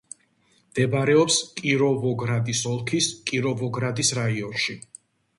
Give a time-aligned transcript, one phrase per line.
[0.69, 4.77] მდებარეობს კიროვოგრადის ოლქის კიროვოგრადის რაიონში.